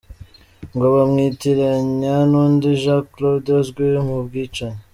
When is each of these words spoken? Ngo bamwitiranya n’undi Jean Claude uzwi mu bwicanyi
Ngo 0.73 0.87
bamwitiranya 0.95 2.15
n’undi 2.29 2.67
Jean 2.81 3.01
Claude 3.11 3.49
uzwi 3.59 3.85
mu 4.07 4.17
bwicanyi 4.25 4.81